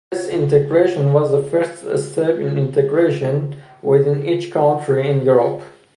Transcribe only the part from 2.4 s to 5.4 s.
integration within each country in